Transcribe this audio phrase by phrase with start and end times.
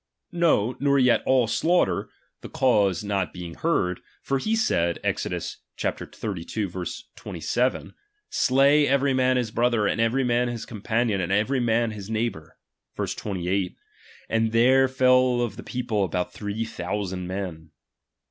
[0.31, 2.09] No, nor yet all slaughter,
[2.41, 5.39] the cause not being heard; for he said, (Exod.
[5.79, 6.67] xxxii.
[7.15, 7.93] 27);
[8.31, 12.57] Slay every man his brother, andevery man his companion, and every man his neighbour.
[12.95, 13.75] (Verse 28):
[14.27, 17.69] And there fell of the people about three thousand men.